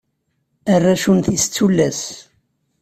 [0.73, 2.01] Arrac unti-is d tullas.